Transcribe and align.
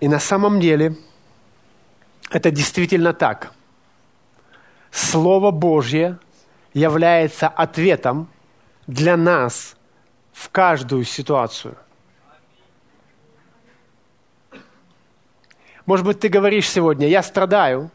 И 0.00 0.08
на 0.08 0.20
самом 0.20 0.60
деле 0.60 0.96
это 2.30 2.50
действительно 2.50 3.12
так. 3.12 3.52
Слово 4.90 5.50
Божье 5.50 6.18
является 6.74 7.48
ответом 7.48 8.28
для 8.86 9.16
нас 9.16 9.76
в 10.32 10.50
каждую 10.50 11.04
ситуацию. 11.04 11.76
Может 15.86 16.04
быть, 16.04 16.20
ты 16.20 16.28
говоришь 16.28 16.68
сегодня, 16.68 17.06
я 17.06 17.22
страдаю, 17.22 17.90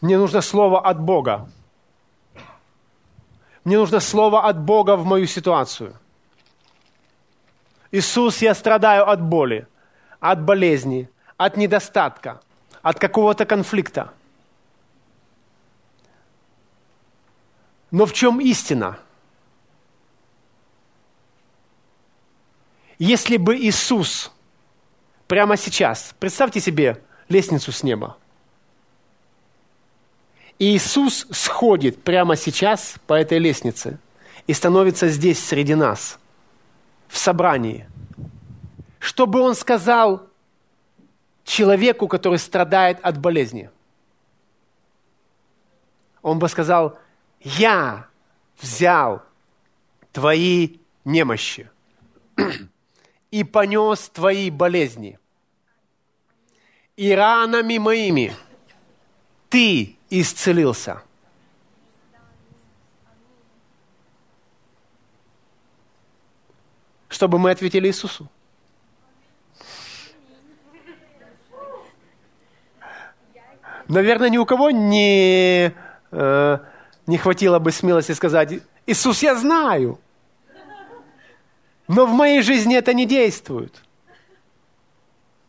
мне 0.00 0.18
нужно 0.18 0.40
слово 0.40 0.80
от 0.80 1.00
Бога. 1.00 1.48
Мне 3.64 3.78
нужно 3.78 4.00
слово 4.00 4.48
от 4.48 4.58
Бога 4.58 4.96
в 4.96 5.04
мою 5.04 5.26
ситуацию. 5.26 5.94
Иисус, 7.92 8.42
я 8.42 8.54
страдаю 8.54 9.08
от 9.08 9.20
боли, 9.20 9.68
от 10.22 10.40
болезни, 10.40 11.08
от 11.36 11.56
недостатка, 11.56 12.40
от 12.80 13.00
какого-то 13.00 13.44
конфликта. 13.44 14.12
Но 17.90 18.06
в 18.06 18.12
чем 18.12 18.40
истина? 18.40 19.00
Если 23.00 23.36
бы 23.36 23.56
Иисус 23.56 24.30
прямо 25.26 25.56
сейчас, 25.56 26.14
представьте 26.20 26.60
себе 26.60 27.02
лестницу 27.28 27.72
с 27.72 27.82
неба, 27.82 28.16
Иисус 30.60 31.26
сходит 31.32 32.04
прямо 32.04 32.36
сейчас 32.36 32.94
по 33.08 33.14
этой 33.14 33.38
лестнице 33.38 33.98
и 34.46 34.52
становится 34.52 35.08
здесь 35.08 35.44
среди 35.44 35.74
нас, 35.74 36.20
в 37.08 37.18
собрании. 37.18 37.88
Что 39.02 39.26
бы 39.26 39.40
Он 39.40 39.56
сказал 39.56 40.28
человеку, 41.42 42.06
который 42.06 42.38
страдает 42.38 43.00
от 43.02 43.18
болезни? 43.18 43.68
Он 46.22 46.38
бы 46.38 46.48
сказал, 46.48 46.96
я 47.40 48.06
взял 48.60 49.24
твои 50.12 50.76
немощи 51.04 51.68
и 53.32 53.42
понес 53.42 54.08
твои 54.08 54.50
болезни. 54.50 55.18
И 56.94 57.10
ранами 57.10 57.78
моими 57.78 58.32
ты 59.48 59.96
исцелился. 60.10 61.02
Чтобы 67.08 67.40
мы 67.40 67.50
ответили 67.50 67.88
Иисусу. 67.88 68.30
Наверное, 73.92 74.30
ни 74.30 74.38
у 74.38 74.46
кого 74.46 74.70
не, 74.70 75.74
э, 76.12 76.58
не 77.06 77.18
хватило 77.18 77.58
бы 77.58 77.70
смелости 77.70 78.12
сказать, 78.12 78.62
Иисус, 78.86 79.22
я 79.22 79.34
знаю, 79.34 79.98
но 81.88 82.06
в 82.06 82.12
моей 82.12 82.40
жизни 82.40 82.74
это 82.74 82.94
не 82.94 83.04
действует. 83.04 83.82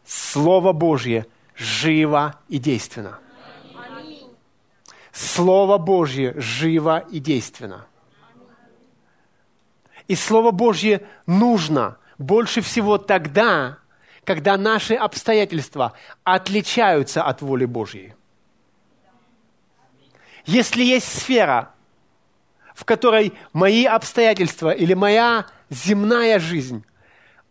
Слово 0.05 0.73
Божье 0.73 1.25
живо 1.55 2.37
и 2.49 2.57
действенно. 2.57 3.17
Слово 5.13 5.77
Божье 5.77 6.33
живо 6.35 7.05
и 7.09 7.19
действенно. 7.19 7.85
И 10.09 10.15
Слово 10.15 10.51
Божье 10.51 11.07
нужно 11.27 11.95
больше 12.17 12.59
всего 12.59 12.97
тогда, 12.97 13.77
когда 14.25 14.57
наши 14.57 14.95
обстоятельства 14.95 15.93
отличаются 16.25 17.23
от 17.23 17.41
воли 17.41 17.63
Божьей. 17.63 18.13
Если 20.45 20.83
есть 20.83 21.07
сфера, 21.07 21.71
в 22.75 22.85
которой 22.85 23.33
мои 23.53 23.85
обстоятельства 23.85 24.71
или 24.71 24.93
моя 24.93 25.45
земная 25.69 26.39
жизнь 26.39 26.83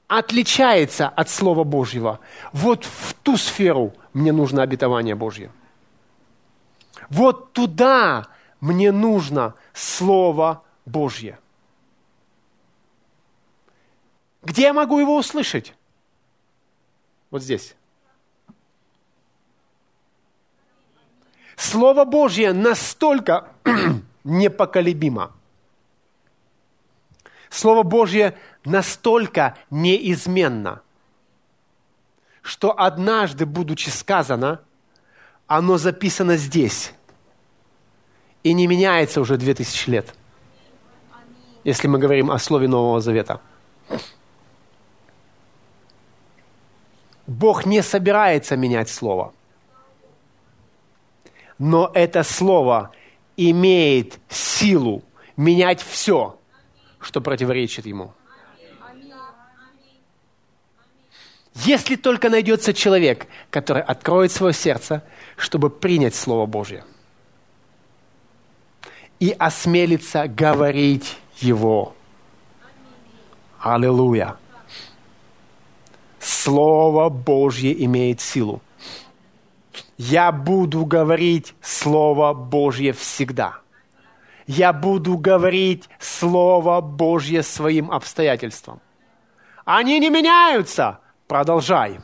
отличается 0.09 1.09
от 1.09 1.31
Слова 1.31 1.65
Божьего, 1.65 2.21
вот 2.53 2.85
в 2.85 3.15
ту 3.23 3.37
сферу 3.37 3.95
мне 4.13 4.33
нужно 4.33 4.63
обетование 4.63 5.15
Божье– 5.15 5.51
вот 7.13 7.53
туда 7.53 8.29
мне 8.61 8.91
нужно 8.91 9.55
Слово 9.75 10.65
Божье. 10.87 11.39
Где 14.43 14.63
я 14.63 14.73
могу 14.73 14.99
его 14.99 15.19
услышать? 15.19 15.75
Вот 17.31 17.43
здесь. 17.43 17.77
Слово 21.63 22.05
Божье 22.05 22.53
настолько 22.53 23.49
непоколебимо. 24.25 25.31
Слово 27.51 27.85
Божье 27.85 28.37
настолько 28.65 29.57
неизменно, 29.71 30.83
что 32.43 32.77
однажды, 32.77 33.47
будучи 33.47 33.91
сказано, 33.91 34.61
оно 35.47 35.79
записано 35.79 36.37
здесь, 36.37 36.95
и 38.43 38.55
не 38.55 38.67
меняется 38.67 39.21
уже 39.21 39.37
две 39.37 39.55
тысячи 39.55 39.89
лет, 39.89 40.17
если 41.63 41.87
мы 41.87 42.01
говорим 42.01 42.33
о 42.33 42.41
слове 42.41 42.67
Нового 42.67 43.01
Завета. 43.01 43.41
Бог 47.29 47.67
не 47.67 47.83
собирается 47.83 48.57
менять 48.57 48.91
слово. 48.91 49.33
Но 51.59 51.91
это 51.95 52.23
слово 52.23 52.93
имеет 53.37 54.19
силу 54.29 55.03
менять 55.37 55.83
все, 55.83 56.39
что 57.01 57.21
противоречит 57.21 57.87
ему. 57.87 58.13
Если 61.55 61.97
только 61.97 62.31
найдется 62.31 62.73
человек, 62.73 63.27
который 63.51 63.83
откроет 63.83 64.33
свое 64.33 64.55
сердце, 64.55 65.05
чтобы 65.37 65.69
принять 65.69 66.15
Слово 66.15 66.47
Божье– 66.47 66.85
и 69.23 69.37
осмелится 69.39 70.27
говорить 70.27 71.17
его. 71.37 71.95
Аллилуйя. 73.61 74.35
Слово 76.19 77.09
Божье 77.09 77.85
имеет 77.85 78.21
силу. 78.21 78.61
Я 80.05 80.33
буду 80.33 80.85
говорить 80.85 81.55
Слово 81.61 82.35
Божье 82.35 82.93
всегда. 82.93 83.61
Я 84.49 84.73
буду 84.73 85.17
говорить 85.17 85.89
Слово 86.01 86.81
Божье 86.81 87.45
своим 87.45 87.89
обстоятельствам. 87.89 88.81
Они 89.65 90.01
не 90.01 90.11
меняются. 90.11 90.99
Продолжай. 91.29 92.01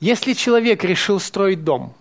Если 0.00 0.32
человек 0.32 0.84
решил 0.84 1.20
строить 1.20 1.64
дом, 1.64 1.92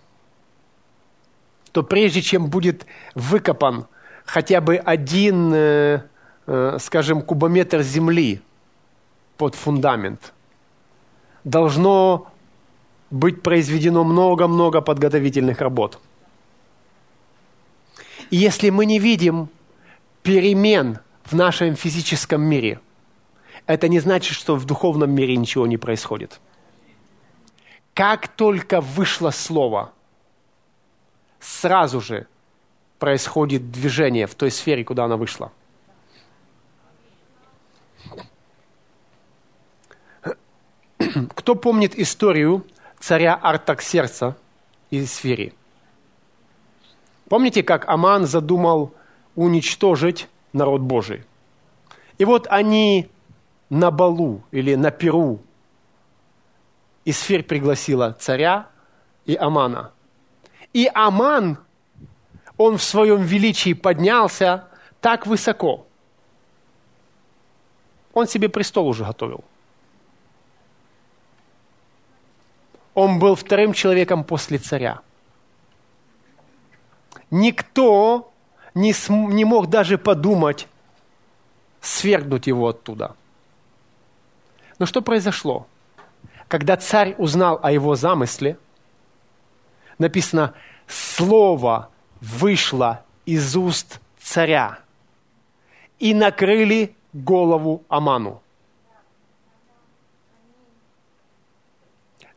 то 1.73 1.83
прежде 1.83 2.21
чем 2.21 2.49
будет 2.49 2.85
выкопан 3.15 3.88
хотя 4.23 4.61
бы 4.61 4.77
один, 4.77 5.51
э, 5.53 6.03
скажем, 6.80 7.22
кубометр 7.22 7.81
земли 7.81 8.41
под 9.38 9.56
фундамент, 9.56 10.34
должно 11.44 12.31
быть 13.09 13.41
произведено 13.41 14.03
много-много 14.03 14.81
подготовительных 14.81 15.62
работ. 15.62 16.00
И 18.30 18.38
если 18.38 18.69
мы 18.69 18.86
не 18.86 19.00
видим 19.00 19.50
перемен 20.24 21.00
в 21.24 21.33
нашем 21.33 21.75
физическом 21.75 22.42
мире, 22.42 22.80
это 23.66 23.88
не 23.88 24.00
значит, 24.00 24.36
что 24.36 24.56
в 24.56 24.66
духовном 24.66 25.12
мире 25.12 25.38
ничего 25.38 25.68
не 25.68 25.77
происходит– 25.77 26.39
как 27.98 28.27
только 28.27 28.80
вышло 28.80 29.31
слово, 29.31 29.92
сразу 31.39 32.00
же 32.00 32.27
происходит 33.00 33.71
движение 33.71 34.27
в 34.27 34.36
той 34.36 34.51
сфере, 34.51 34.83
куда 34.83 35.06
она 35.06 35.18
вышла. 35.18 35.51
Кто 41.36 41.56
помнит 41.56 41.98
историю 41.98 42.66
царя 43.00 43.36
Артаксерца 43.36 44.36
из 44.90 45.12
сферы? 45.12 45.54
Помните, 47.30 47.64
как 47.64 47.88
Аман 47.88 48.25
задумал 48.25 48.94
уничтожить 49.36 50.28
народ 50.54 50.81
Божий? 50.81 51.24
И 52.18 52.25
вот 52.25 52.48
они 52.50 53.10
на 53.69 53.92
балу 53.92 54.44
или 54.52 54.75
на 54.75 54.92
перу 54.92 55.40
Исфирь 57.10 57.44
пригласила 57.44 58.18
царя 58.19 58.68
и 59.25 59.38
Амана. 59.38 59.92
И 60.74 60.92
Аман, 60.94 61.58
он 62.58 62.78
в 62.78 62.84
своем 62.84 63.22
величии 63.22 63.72
поднялся, 63.72 64.68
так 65.00 65.25
высоко. 65.25 65.88
Он 68.14 68.28
себе 68.28 68.50
престол 68.50 68.90
уже 68.90 69.06
готовил. 69.06 69.46
Он 72.97 73.19
был 73.19 73.35
вторым 73.35 73.73
человеком 73.73 74.23
после 74.23 74.57
царя. 74.57 75.01
Никто 77.29 78.33
не, 78.73 78.91
см, 78.91 79.31
не 79.35 79.45
мог 79.45 79.67
даже 79.69 79.99
подумать 79.99 80.67
свергнуть 81.79 82.47
его 82.47 82.69
оттуда. 82.69 83.15
Но 84.79 84.88
что 84.88 85.03
произошло? 85.03 85.67
Когда 86.47 86.75
царь 86.75 87.13
узнал 87.19 87.59
о 87.61 87.71
его 87.71 87.95
замысле, 87.95 88.57
написано, 89.99 90.55
слово 90.88 91.91
вышло 92.19 93.05
из 93.27 93.55
уст 93.55 93.99
царя 94.19 94.79
и 95.99 96.15
накрыли 96.15 96.95
голову 97.13 97.83
Аману. 97.89 98.41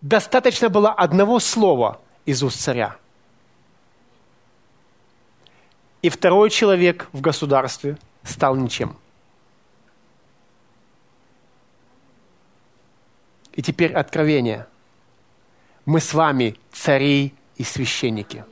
Достаточно 0.01 0.69
было 0.69 0.93
одного 0.93 1.39
слова 1.41 2.01
из 2.25 2.43
уст 2.43 2.61
царя. 2.61 2.97
И 6.03 6.09
второй 6.09 6.49
человек 6.49 7.09
в 7.13 7.21
государстве 7.21 7.99
стал 8.23 8.57
ничем. 8.57 8.97
И 13.53 13.63
теперь 13.63 13.93
откровение. 13.93 14.67
Мы 15.85 16.01
с 16.01 16.15
вами 16.15 16.57
цари 16.73 17.35
и 17.57 17.65
священники. 17.65 18.45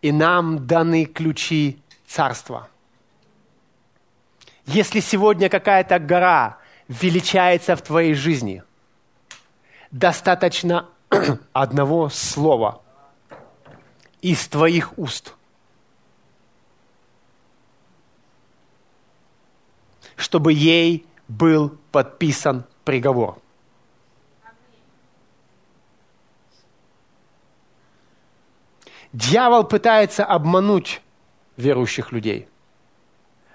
И 0.00 0.12
нам 0.12 0.66
даны 0.66 1.04
ключи 1.04 1.78
царства. 2.06 2.70
Если 4.64 5.00
сегодня 5.00 5.50
какая-то 5.50 5.98
гора 5.98 6.58
величается 6.88 7.76
в 7.76 7.82
твоей 7.82 8.14
жизни, 8.14 8.62
достаточно 9.90 10.88
одного 11.52 12.08
слова 12.08 12.82
из 14.22 14.46
твоих 14.48 14.98
уст, 14.98 15.34
чтобы 20.16 20.52
ей 20.52 21.06
был 21.28 21.76
подписан 21.92 22.64
приговор. 22.84 23.40
Дьявол 29.12 29.64
пытается 29.64 30.24
обмануть 30.24 31.02
верующих 31.56 32.12
людей. 32.12 32.48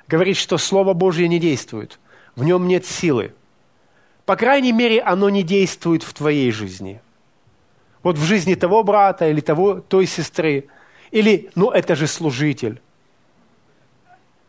Говорит, 0.07 0.35
что 0.37 0.57
Слово 0.57 0.93
Божье 0.93 1.27
не 1.27 1.39
действует, 1.39 1.99
в 2.35 2.43
нем 2.43 2.67
нет 2.67 2.85
силы. 2.85 3.33
По 4.25 4.35
крайней 4.35 4.71
мере, 4.71 5.01
оно 5.01 5.29
не 5.29 5.43
действует 5.43 6.03
в 6.03 6.13
твоей 6.13 6.51
жизни. 6.51 6.99
Вот 8.01 8.17
в 8.17 8.23
жизни 8.23 8.55
того 8.55 8.83
брата 8.83 9.29
или 9.29 9.41
того, 9.41 9.81
той 9.81 10.07
сестры. 10.07 10.67
Или, 11.11 11.51
ну 11.55 11.69
это 11.69 11.95
же 11.95 12.07
служитель. 12.07 12.81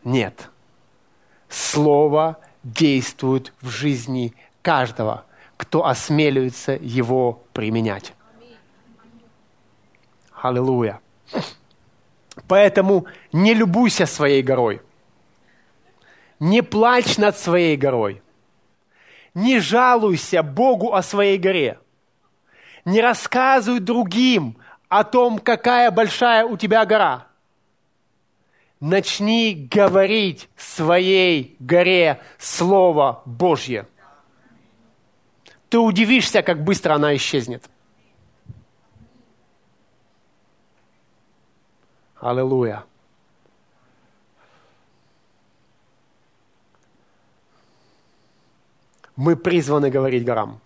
Нет. 0.03 0.49
Слово 1.49 2.39
действует 2.63 3.53
в 3.61 3.69
жизни 3.69 4.33
каждого, 4.61 5.25
кто 5.57 5.85
осмеливается 5.85 6.77
его 6.81 7.43
применять. 7.53 8.13
Аллилуйя. 10.33 10.99
Поэтому 12.47 13.05
не 13.31 13.53
любуйся 13.53 14.05
своей 14.05 14.41
горой. 14.41 14.81
Не 16.39 16.61
плачь 16.61 17.17
над 17.17 17.37
своей 17.37 17.75
горой. 17.75 18.21
Не 19.37 19.59
жалуйся 19.59 20.41
Богу 20.41 20.95
о 20.95 21.03
своей 21.03 21.37
горе. 21.37 21.79
Не 22.85 23.01
рассказывай 23.01 23.79
другим 23.79 24.57
о 24.89 25.03
том, 25.03 25.37
какая 25.37 25.91
большая 25.91 26.43
у 26.43 26.57
тебя 26.57 26.83
гора. 26.87 27.27
Начни 28.79 29.53
говорить 29.53 30.49
своей 30.57 31.55
горе 31.59 32.19
Слово 32.39 33.21
Божье. 33.25 33.87
Ты 35.69 35.77
удивишься, 35.77 36.41
как 36.41 36.63
быстро 36.63 36.95
она 36.95 37.15
исчезнет. 37.15 37.63
Аллилуйя. 42.19 42.85
Мы 49.17 49.35
призваны 49.35 49.89
говорить 49.89 50.23
горам. 50.23 50.61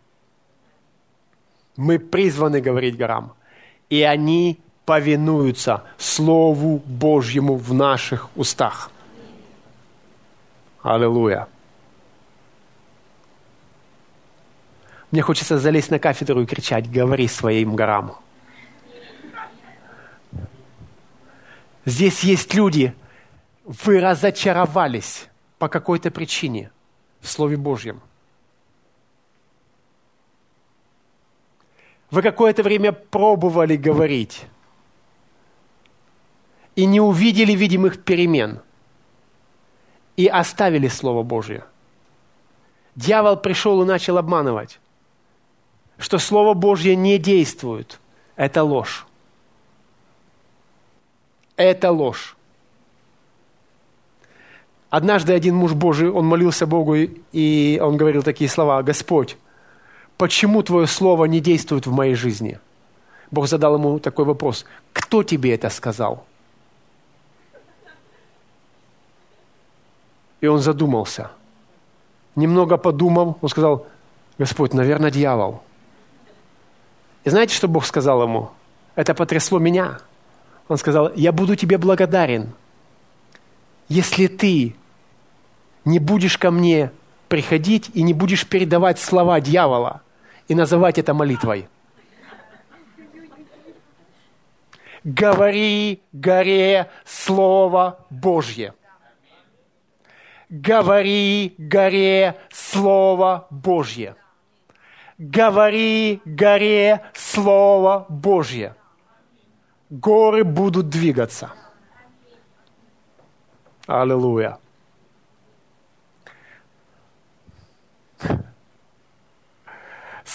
Мы 1.77 1.97
призваны 1.97 2.61
говорить 2.61 2.97
горам. 2.97 3.33
И 3.89 4.03
они 4.03 4.59
повинуются 4.85 5.83
Слову 5.97 6.83
Божьему 6.85 7.55
в 7.55 7.73
наших 7.73 8.29
устах. 8.35 8.91
Аллилуйя. 10.83 11.47
Мне 15.11 15.21
хочется 15.21 15.57
залезть 15.57 15.91
на 15.91 15.99
кафедру 15.99 16.41
и 16.41 16.45
кричать, 16.45 16.91
говори 16.91 17.27
своим 17.27 17.75
горам. 17.75 18.17
Здесь 21.85 22.23
есть 22.23 22.53
люди, 22.53 22.93
вы 23.63 23.99
разочаровались 24.01 25.27
по 25.57 25.69
какой-то 25.69 26.11
причине 26.11 26.71
в 27.21 27.29
Слове 27.29 27.55
Божьем. 27.57 28.01
Вы 32.11 32.21
какое-то 32.21 32.61
время 32.61 32.91
пробовали 32.91 33.77
говорить 33.77 34.43
и 36.75 36.85
не 36.85 36.99
увидели 36.99 37.53
видимых 37.53 38.03
перемен 38.03 38.59
и 40.17 40.27
оставили 40.27 40.89
Слово 40.89 41.23
Божье. 41.23 41.63
Дьявол 42.95 43.37
пришел 43.37 43.81
и 43.81 43.85
начал 43.85 44.17
обманывать, 44.17 44.81
что 45.97 46.17
Слово 46.17 46.53
Божье 46.53 46.97
не 46.97 47.17
действует. 47.17 47.99
Это 48.35 48.63
ложь. 48.63 49.07
Это 51.55 51.91
ложь. 51.91 52.35
Однажды 54.89 55.31
один 55.31 55.55
муж 55.55 55.73
Божий, 55.73 56.09
он 56.09 56.25
молился 56.25 56.67
Богу, 56.67 56.95
и 56.95 57.79
он 57.81 57.95
говорил 57.95 58.23
такие 58.23 58.49
слова, 58.49 58.83
«Господь, 58.83 59.37
почему 60.21 60.61
Твое 60.61 60.85
Слово 60.85 61.25
не 61.25 61.39
действует 61.39 61.87
в 61.87 61.91
моей 61.91 62.13
жизни?» 62.13 62.59
Бог 63.31 63.47
задал 63.47 63.73
ему 63.73 63.97
такой 63.97 64.25
вопрос, 64.25 64.65
«Кто 64.93 65.23
тебе 65.23 65.55
это 65.55 65.71
сказал?» 65.71 66.25
И 70.41 70.45
он 70.45 70.59
задумался. 70.59 71.31
Немного 72.35 72.77
подумал, 72.77 73.37
он 73.41 73.49
сказал, 73.49 73.87
Господь, 74.37 74.73
наверное, 74.73 75.09
дьявол. 75.09 75.63
И 77.23 77.29
знаете, 77.31 77.55
что 77.55 77.67
Бог 77.67 77.85
сказал 77.85 78.21
ему? 78.21 78.51
Это 78.95 79.13
потрясло 79.15 79.59
меня– 79.59 79.99
он 80.71 80.77
сказал, 80.77 81.11
я 81.15 81.33
буду 81.33 81.57
тебе 81.57 81.77
благодарен, 81.77 82.53
если 83.89 84.27
ты 84.27 84.73
не 85.83 85.99
будешь 85.99 86.37
ко 86.37 86.49
мне 86.49 86.91
приходить 87.27 87.91
и 87.93 88.03
не 88.03 88.13
будешь 88.13 88.47
передавать 88.47 88.97
слова 88.97 89.41
дьявола 89.41 90.01
и 90.51 90.55
называть 90.55 90.97
это 90.97 91.13
молитвой. 91.13 91.69
Говори 95.05 96.01
горе 96.11 96.91
Слово 97.05 98.05
Божье. 98.09 98.73
Говори 100.49 101.55
горе 101.57 102.35
Слово 102.51 103.47
Божье. 103.49 104.17
Говори 105.17 106.21
горе 106.25 107.01
Слово 107.13 108.05
Божье 108.09 108.75
горы 109.89 110.43
будут 110.43 110.89
двигаться. 110.89 111.51
Аллилуйя. 113.87 114.57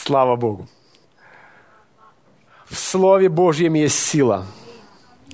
Слава 0.06 0.36
Богу. 0.36 0.68
В 2.66 2.76
Слове 2.76 3.28
Божьем 3.28 3.74
есть 3.74 3.98
сила, 3.98 4.46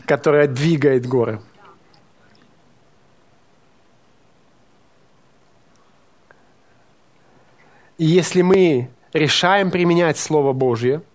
которая 0.06 0.48
двигает 0.48 1.06
горы. 1.06 1.40
И 7.98 8.06
если 8.06 8.42
мы 8.42 8.88
решаем 9.12 9.70
применять 9.70 10.18
Слово 10.18 10.52
Божье– 10.52 11.02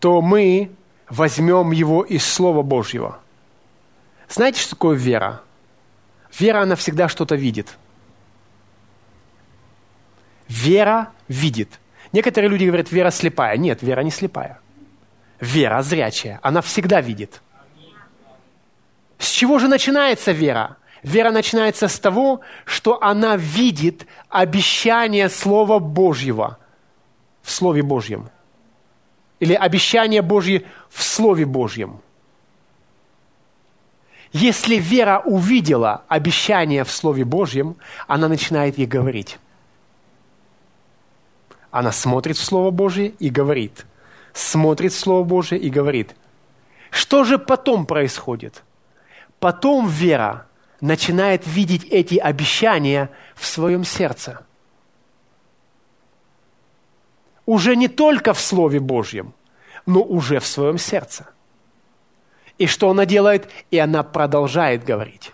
то 0.00 0.22
мы 0.22 0.70
возьмем 1.10 1.72
его 1.72 2.02
из 2.02 2.24
Слова 2.24 2.62
Божьего 2.62 3.20
Знаете, 4.28 4.60
что 4.60 4.70
такое 4.70 4.96
вера? 4.96 5.42
Вера, 6.38 6.62
она 6.62 6.74
всегда 6.74 7.06
что-то 7.08 7.34
видит. 7.34 7.76
Вера 10.50 11.12
видит. 11.28 11.78
Некоторые 12.12 12.50
люди 12.50 12.64
говорят, 12.64 12.90
вера 12.90 13.12
слепая. 13.12 13.56
Нет, 13.56 13.82
вера 13.82 14.00
не 14.00 14.10
слепая. 14.10 14.58
Вера 15.38 15.80
зрячая. 15.82 16.40
Она 16.42 16.60
всегда 16.60 17.00
видит. 17.00 17.40
С 19.16 19.30
чего 19.30 19.60
же 19.60 19.68
начинается 19.68 20.32
вера? 20.32 20.76
Вера 21.04 21.30
начинается 21.30 21.86
с 21.86 22.00
того, 22.00 22.40
что 22.64 23.00
она 23.00 23.36
видит 23.36 24.06
обещание 24.28 25.28
Слова 25.28 25.78
Божьего 25.78 26.58
в 27.42 27.50
Слове 27.50 27.82
Божьем. 27.82 28.28
Или 29.38 29.54
обещание 29.54 30.20
Божье 30.20 30.64
в 30.90 31.02
Слове 31.04 31.46
Божьем. 31.46 32.00
Если 34.32 34.76
вера 34.76 35.22
увидела 35.24 36.02
обещание 36.08 36.82
в 36.82 36.90
Слове 36.90 37.24
Божьем, 37.24 37.76
она 38.08 38.26
начинает 38.26 38.78
ей 38.78 38.86
говорить. 38.86 39.38
Она 41.70 41.92
смотрит 41.92 42.36
в 42.36 42.44
Слово 42.44 42.70
Божье 42.70 43.08
и 43.08 43.30
говорит. 43.30 43.86
Смотрит 44.32 44.92
в 44.92 44.98
Слово 44.98 45.24
Божье 45.24 45.58
и 45.58 45.70
говорит. 45.70 46.14
Что 46.90 47.24
же 47.24 47.38
потом 47.38 47.86
происходит? 47.86 48.64
Потом 49.38 49.88
вера 49.88 50.46
начинает 50.80 51.46
видеть 51.46 51.84
эти 51.84 52.16
обещания 52.16 53.10
в 53.34 53.46
своем 53.46 53.84
сердце. 53.84 54.44
Уже 57.46 57.76
не 57.76 57.88
только 57.88 58.34
в 58.34 58.40
Слове 58.40 58.80
Божьем, 58.80 59.34
но 59.86 60.02
уже 60.02 60.40
в 60.40 60.46
своем 60.46 60.78
сердце. 60.78 61.26
И 62.58 62.66
что 62.66 62.90
она 62.90 63.06
делает? 63.06 63.48
И 63.70 63.78
она 63.78 64.02
продолжает 64.02 64.84
говорить. 64.84 65.32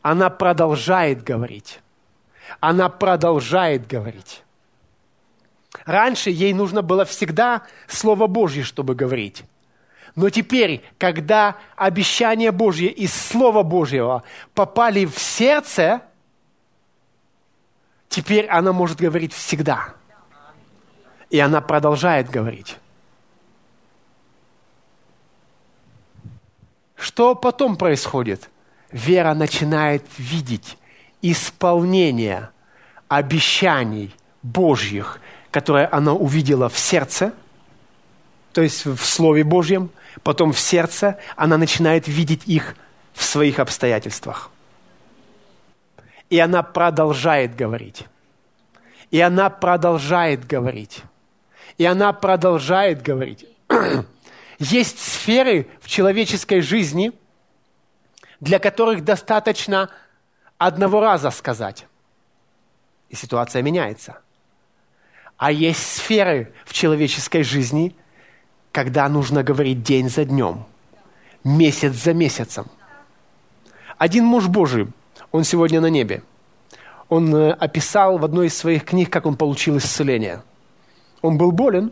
Она 0.00 0.30
продолжает 0.30 1.22
говорить. 1.22 1.80
Она 2.60 2.88
продолжает 2.88 3.86
говорить. 3.86 4.42
Раньше 5.84 6.30
ей 6.30 6.52
нужно 6.52 6.82
было 6.82 7.04
всегда 7.04 7.62
Слово 7.88 8.26
Божье, 8.26 8.62
чтобы 8.62 8.94
говорить. 8.94 9.44
Но 10.14 10.28
теперь, 10.28 10.84
когда 10.98 11.56
обещания 11.76 12.52
Божьи 12.52 12.88
из 12.88 13.14
Слова 13.14 13.62
Божьего 13.62 14.22
попали 14.54 15.06
в 15.06 15.18
сердце, 15.18 16.02
теперь 18.08 18.46
она 18.46 18.72
может 18.72 18.98
говорить 18.98 19.32
всегда. 19.32 19.94
И 21.30 21.38
она 21.38 21.62
продолжает 21.62 22.28
говорить. 22.28 22.76
Что 26.94 27.34
потом 27.34 27.76
происходит? 27.76 28.50
Вера 28.90 29.32
начинает 29.32 30.04
видеть 30.18 30.76
исполнение 31.22 32.50
обещаний 33.08 34.14
Божьих, 34.42 35.20
которые 35.52 35.86
она 35.86 36.12
увидела 36.12 36.68
в 36.68 36.76
сердце, 36.76 37.32
то 38.52 38.62
есть 38.62 38.84
в 38.84 39.04
Слове 39.04 39.44
Божьем– 39.44 39.90
потом 40.22 40.52
в 40.52 40.58
сердце, 40.58 41.18
она 41.36 41.56
начинает 41.56 42.08
видеть 42.08 42.46
их 42.46 42.76
в 43.12 43.24
своих 43.24 43.58
обстоятельствах. 43.58 44.50
И 46.30 46.38
она 46.38 46.62
продолжает 46.62 47.54
говорить. 47.54 48.06
И 49.10 49.20
она 49.20 49.50
продолжает 49.50 50.46
говорить. 50.46 51.02
И 51.78 51.84
она 51.84 52.12
продолжает 52.12 53.02
говорить. 53.02 53.46
Есть 54.58 54.98
сферы 54.98 55.68
в 55.80 55.88
человеческой 55.88 56.60
жизни, 56.60 57.12
для 58.40 58.58
которых 58.58 59.04
достаточно 59.04 59.90
одного 60.56 61.00
раза 61.00 61.30
сказать. 61.30 61.86
И 63.10 63.16
ситуация 63.16 63.62
меняется. 63.62 64.18
А 65.42 65.50
есть 65.50 65.96
сферы 65.96 66.52
в 66.64 66.72
человеческой 66.72 67.42
жизни, 67.42 67.96
когда 68.70 69.08
нужно 69.08 69.42
говорить 69.42 69.82
день 69.82 70.08
за 70.08 70.24
днем, 70.24 70.66
месяц 71.42 71.94
за 71.94 72.14
месяцем. 72.14 72.66
Один 73.98 74.24
муж 74.24 74.46
Божий, 74.46 74.86
он 75.32 75.42
сегодня 75.42 75.80
на 75.80 75.90
небе, 75.90 76.22
он 77.08 77.34
э, 77.34 77.50
описал 77.54 78.18
в 78.18 78.24
одной 78.24 78.46
из 78.46 78.56
своих 78.56 78.84
книг, 78.84 79.10
как 79.10 79.26
он 79.26 79.34
получил 79.34 79.78
исцеление. 79.78 80.42
Он 81.22 81.38
был 81.38 81.50
болен, 81.50 81.90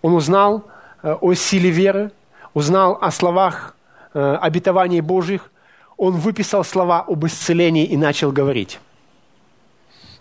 он 0.00 0.14
узнал 0.14 0.64
э, 1.02 1.12
о 1.12 1.34
силе 1.34 1.68
веры, 1.68 2.10
узнал 2.54 2.96
о 3.02 3.10
словах 3.10 3.76
э, 4.14 4.38
обетований 4.40 5.02
Божьих, 5.02 5.50
он 5.98 6.14
выписал 6.14 6.64
слова 6.64 7.04
об 7.06 7.26
исцелении 7.26 7.84
и 7.84 7.98
начал 7.98 8.32
говорить. 8.32 8.80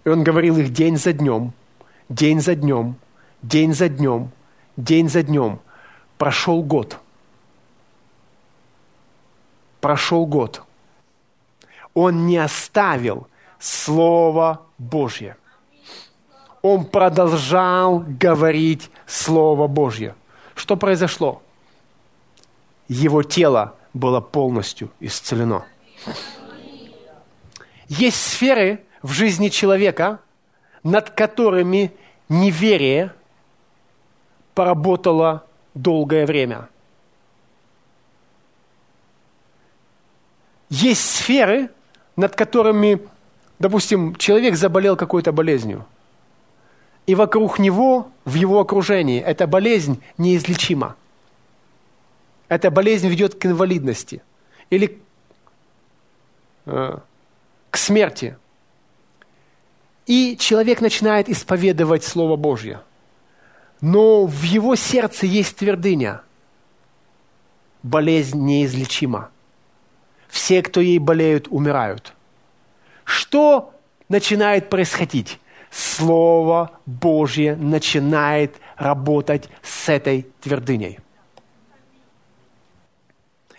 И 0.04 0.10
он 0.10 0.26
говорил 0.26 0.58
их 0.58 0.74
день 0.74 0.98
за 0.98 1.14
днем, 1.14 1.54
день 2.10 2.42
за 2.42 2.56
днем, 2.56 2.96
день 3.42 3.74
за 3.74 3.90
днем, 3.90 4.32
день 4.76 5.10
за 5.10 5.24
днем– 5.24 5.60
Прошел 6.18 6.64
год. 6.64 6.98
Прошел 9.80 10.26
год. 10.26 10.64
Он 11.94 12.26
не 12.26 12.38
оставил 12.38 13.28
Слово 13.60 14.62
Божье. 14.78 15.38
Он 16.62 16.86
продолжал 16.86 18.04
говорить 18.08 18.90
Слово 19.06 19.68
Божье. 19.68 20.16
Что 20.56 20.76
произошло? 20.76 21.42
Его 22.88 23.22
тело 23.22 23.76
было 23.94 24.20
полностью 24.20 24.92
исцелено. 25.00 25.66
Есть 27.88 28.18
сферы 28.18 28.84
в 29.04 29.12
жизни 29.12 29.50
человека, 29.50 30.20
над 30.88 31.10
которыми 31.10 31.92
неверие 32.30 33.14
поработало 34.54 35.44
долгое 35.74 36.26
время. 36.26 36.70
Есть 40.70 41.02
сферы, 41.02 41.70
над 42.16 42.38
которыми, 42.38 43.02
допустим, 43.60 44.16
человек 44.16 44.56
заболел 44.56 44.96
какой-то 44.96 45.34
болезнью, 45.34 45.86
и 47.06 47.16
вокруг 47.16 47.60
него, 47.60 48.10
в 48.24 48.36
его 48.36 48.62
окружении, 48.62 49.22
эта 49.22 49.46
болезнь 49.46 50.02
неизлечима. 50.18 50.96
Эта 52.48 52.72
болезнь 52.72 53.10
ведет 53.10 53.36
к 53.36 53.46
инвалидности 53.46 54.22
или 54.70 55.02
э, 56.66 56.98
к 57.72 57.78
смерти. 57.78 58.38
И 60.08 60.36
человек 60.38 60.82
начинает 60.82 61.30
исповедовать 61.30 62.04
Слово 62.04 62.36
Божье– 62.36 62.82
но 63.82 64.26
в 64.26 64.42
его 64.44 64.76
сердце 64.76 65.26
есть 65.26 65.58
твердыня. 65.58 66.22
Болезнь 67.84 68.40
неизлечима. 68.40 69.30
Все, 70.28 70.62
кто 70.62 70.82
ей 70.82 71.00
болеют, 71.00 71.48
умирают. 71.50 72.14
Что 73.04 73.74
начинает 74.10 74.70
происходить? 74.70 75.40
Слово 75.70 76.72
Божье 76.86 77.56
начинает 77.56 78.56
работать 78.78 79.50
с 79.62 79.90
этой 79.90 80.28
твердыней. 80.42 81.00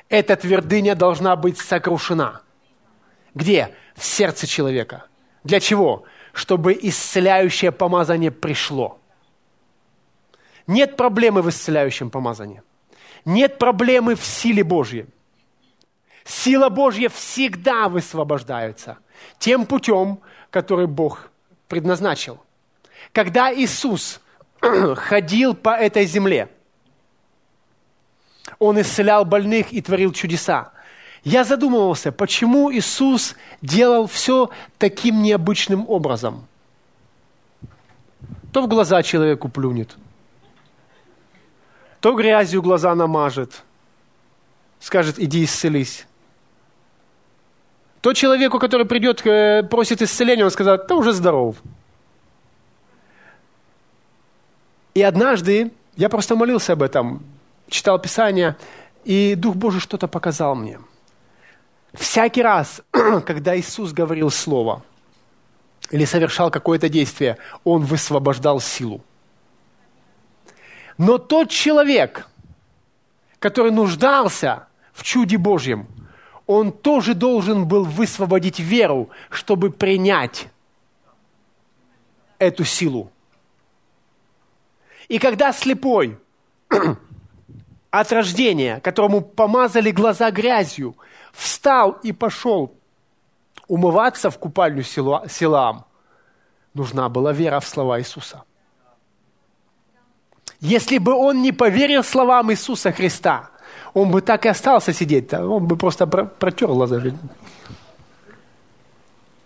Эта 0.08 0.36
твердыня 0.36 0.94
должна 0.94 1.36
быть 1.36 1.58
сокрушена. 1.58 2.40
Где? 3.34 3.74
В 3.94 4.04
сердце 4.04 4.46
человека. 4.46 5.04
Для 5.44 5.60
чего? 5.60 6.04
Чтобы 6.38 6.78
исцеляющее 6.80 7.73
помазание 7.73 8.30
пришло– 8.30 8.99
нет 10.68 10.97
проблемы 10.97 11.40
в 11.40 11.49
исцеляющем 11.49 12.11
помазании. 12.11 12.62
Нет 13.25 13.59
проблемы 13.59 14.14
в 14.14 14.25
силе 14.25 14.62
Божьей. 14.62 15.07
Сила 16.25 16.68
Божья 16.68 17.09
всегда 17.09 17.88
высвобождается 17.88 18.99
тем 19.38 19.64
путем, 19.64 20.21
который 20.50 20.87
Бог 20.87 21.30
предназначил. 21.68 22.38
Когда 23.12 23.52
Иисус 23.52 24.21
ходил 24.61 25.54
по 25.54 25.71
этой 25.71 26.04
земле, 26.04 26.50
Он 28.59 28.78
исцелял 28.78 29.25
больных 29.25 29.73
и 29.73 29.80
творил 29.80 30.12
чудеса. 30.12 30.73
Я 31.25 31.44
задумывался, 31.44 32.12
почему 32.12 32.72
Иисус 32.72 33.34
делал 33.62 34.06
все 34.06 34.50
таким 34.78 35.22
необычным 35.22 35.88
образом. 35.88 36.46
То 38.52 38.62
в 38.62 38.68
глаза 38.68 39.02
человеку 39.02 39.48
плюнет– 39.48 39.96
то 42.00 42.14
грязью 42.14 42.62
глаза 42.62 42.94
намажет, 42.94 43.62
скажет, 44.80 45.18
иди 45.18 45.44
исцелись. 45.44 46.06
То 48.00 48.12
человеку, 48.12 48.58
который 48.60 48.87
придет, 48.87 49.26
э, 49.26 49.64
просит 49.64 50.02
исцеления, 50.02 50.44
он 50.44 50.50
сказал, 50.50 50.78
ты 50.78 50.94
уже 50.94 51.12
здоров. 51.12 51.56
И 54.94 55.02
однажды 55.02 55.72
я 55.96 56.08
просто 56.08 56.37
молился 56.37 56.75
об 56.75 56.82
этом, 56.82 57.25
читал 57.68 57.98
Писание, 57.98 58.56
и 59.04 59.34
Дух 59.34 59.56
Божий 59.56 59.80
что-то 59.80 60.06
показал 60.06 60.54
мне. 60.54 60.78
Всякий 61.98 62.42
раз, 62.42 62.80
когда 63.26 63.58
Иисус 63.58 63.92
говорил 63.92 64.30
Слово 64.30 64.82
или 65.90 66.04
совершал 66.04 66.50
какое-то 66.50 66.88
действие, 66.88 67.38
Он 67.64 67.82
высвобождал 67.82 68.60
силу. 68.60 69.02
Но 70.96 71.18
тот 71.18 71.50
человек, 71.50 72.28
который 73.40 73.72
нуждался 73.72 74.68
в 74.92 75.02
чуде 75.02 75.38
Божьем, 75.38 75.88
он 76.46 76.72
тоже 76.72 77.14
должен 77.14 77.66
был 77.66 77.84
высвободить 77.84 78.58
веру, 78.58 79.10
чтобы 79.28 79.70
принять 79.70 80.48
эту 82.38 82.64
силу. 82.64 83.10
И 85.08 85.18
когда 85.18 85.52
слепой 85.52 86.16
от 87.90 88.12
рождения, 88.12 88.80
которому 88.80 89.20
помазали 89.20 89.90
глаза 89.90 90.30
грязью, 90.30 90.96
встал 91.38 91.92
и 92.02 92.12
пошел 92.12 92.75
умываться 93.68 94.30
в 94.30 94.38
купальню 94.38 94.83
Силаам, 94.83 95.85
нужна 96.75 97.09
была 97.09 97.33
вера 97.33 97.61
в 97.61 97.68
слова 97.68 98.00
Иисуса. 98.00 98.42
Если 100.61 100.99
бы 100.99 101.12
он 101.12 101.42
не 101.42 101.52
поверил 101.52 102.02
словам 102.02 102.50
Иисуса 102.50 102.90
Христа, 102.90 103.50
он 103.95 104.11
бы 104.11 104.21
так 104.21 104.47
и 104.47 104.49
остался 104.49 104.92
сидеть, 104.92 105.33
он 105.33 105.66
бы 105.66 105.76
просто 105.76 106.07
протер 106.07 106.68
глаза. 106.68 107.00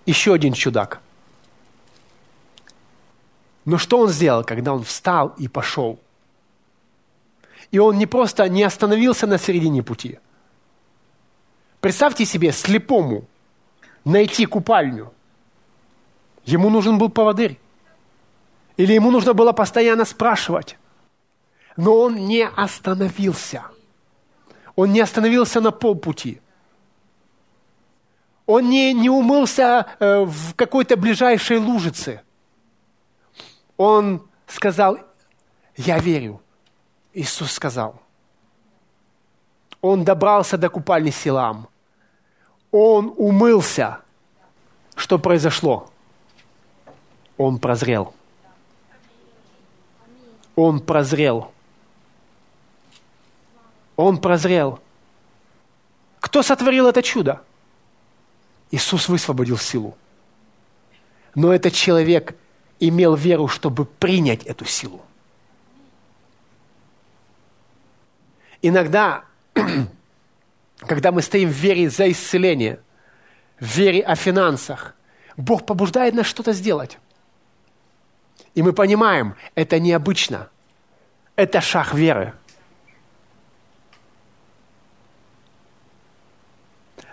Еще 0.07 0.33
один 0.33 0.55
чудак. 0.55 1.01
Но 3.65 3.79
что 3.79 3.99
он 3.99 4.09
сделал, 4.09 4.45
когда 4.45 4.73
он 4.73 4.83
встал 4.83 5.35
и 5.39 5.49
пошел? 5.49 5.99
И 7.71 7.79
он 7.79 7.99
не 7.99 8.07
просто 8.07 8.49
не 8.49 8.63
остановился 8.63 9.27
на 9.27 9.39
середине 9.39 9.83
пути. 9.83 10.19
Представьте 11.83 12.25
себе 12.25 12.53
слепому 12.53 13.25
найти 14.05 14.47
купальню. 14.47 15.13
Ему 16.45 16.71
нужен 16.71 16.97
был 16.97 17.09
поводырь. 17.09 17.59
Или 18.77 18.93
ему 18.93 19.11
нужно 19.11 19.35
было 19.35 19.51
постоянно 19.51 20.05
спрашивать. 20.05 20.79
Но 21.77 21.99
он 21.99 22.15
не 22.15 22.47
остановился. 22.47 23.65
Он 24.77 24.93
не 24.93 25.01
остановился 25.01 25.61
на 25.61 25.73
полпути. 25.73 26.41
Он 28.47 28.71
не, 28.71 28.93
не 28.93 29.11
умылся 29.11 29.89
э, 29.99 30.21
в 30.21 30.55
какой-то 30.55 30.97
ближайшей 30.97 31.59
лужице. 31.59 32.23
Он 33.77 34.29
сказал, 34.47 34.99
я 35.77 35.99
верю. 35.99 36.41
Иисус 37.13 37.51
сказал. 37.51 38.01
Он 39.81 40.05
добрался 40.05 40.57
до 40.57 40.69
купальни 40.69 41.11
Силам. 41.11 41.72
Он 42.73 43.15
умылся. 43.17 44.01
Что 44.97 45.19
произошло? 45.19 45.91
Он 47.37 47.59
прозрел. 47.59 48.15
Он 50.57 50.81
прозрел. 50.81 51.53
Он 53.97 54.19
прозрел. 54.19 54.81
Кто 56.21 56.43
сотворил 56.43 56.89
это 56.89 57.03
чудо? 57.03 57.43
Иисус 58.71 59.09
высвободил 59.09 59.59
силу. 59.59 59.97
Но 61.35 61.53
этот 61.53 61.75
человек 61.75 62.37
имел 62.81 63.15
веру, 63.15 63.49
чтобы 63.49 63.85
принять 63.85 64.45
эту 64.45 64.65
силу. 64.65 65.03
Иногда, 68.63 69.25
когда 70.87 71.13
мы 71.13 71.23
стоим 71.23 71.49
в 71.49 71.53
вере 71.53 71.89
за 71.89 72.11
исцеление, 72.11 72.81
в 73.59 73.65
вере 73.65 74.03
о 74.03 74.15
финансах, 74.17 74.95
Бог 75.37 75.65
побуждает 75.65 76.15
нас 76.15 76.27
что-то 76.27 76.53
сделать. 76.53 76.99
И 78.55 78.63
мы 78.63 78.73
понимаем, 78.73 79.37
это 79.55 79.81
необычно. 79.81 80.49
Это 81.37 81.61
шаг 81.61 81.95
веры. 81.95 82.35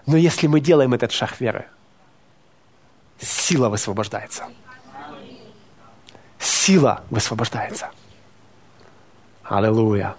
Но 0.05 0.17
если 0.17 0.47
мы 0.47 0.59
делаем 0.59 0.93
этот 0.93 1.11
шаг 1.11 1.39
веры, 1.39 1.67
сила 3.19 3.69
высвобождается. 3.69 4.45
Сила 6.39 7.03
высвобождается. 7.09 7.91
Аллилуйя. 9.43 10.15